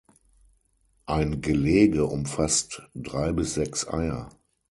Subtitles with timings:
[1.05, 4.29] Ein Gelege umfasst drei bis sechs Eier.